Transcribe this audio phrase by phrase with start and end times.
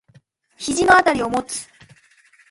[0.57, 1.67] 肘のあたりを持つ。